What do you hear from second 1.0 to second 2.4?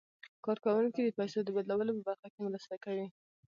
د پيسو د بدلولو په برخه کې